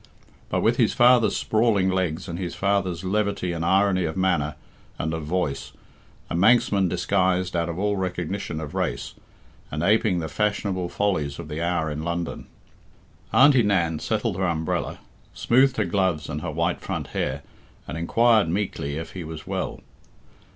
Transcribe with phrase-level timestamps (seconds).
[0.49, 4.55] But with his father's sprawling legs and his father's levity and irony of manner
[4.97, 5.73] and of voice
[6.27, 9.13] a Manxman disguised out of all recognition of race,
[9.69, 12.47] and apeing the fashionable follies of the hour in London.
[13.31, 14.97] Auntie Nan settled her umbrella,
[15.35, 17.43] smoothed her gloves and her white front hair,
[17.87, 19.81] and inquired meekly if he was well.